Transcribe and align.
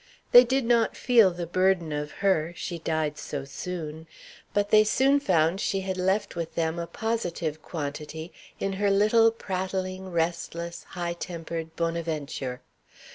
They 0.31 0.43
did 0.43 0.65
not 0.65 0.97
feel 0.97 1.29
the 1.29 1.45
burden 1.45 1.91
of 1.91 2.09
her, 2.25 2.53
she 2.55 2.79
died 2.79 3.19
so 3.19 3.45
soon; 3.45 4.07
but 4.51 4.71
they 4.71 4.83
soon 4.83 5.19
found 5.19 5.61
she 5.61 5.81
had 5.81 5.95
left 5.95 6.35
with 6.35 6.55
them 6.55 6.79
a 6.79 6.87
positive 6.87 7.61
quantity 7.61 8.33
in 8.59 8.73
her 8.81 8.89
little 8.89 9.29
prattling, 9.29 10.09
restless, 10.09 10.85
high 10.85 11.13
tempered 11.13 11.75
Bonaventure. 11.75 12.61